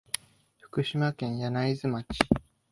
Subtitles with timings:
[0.57, 2.07] 福島県柳津町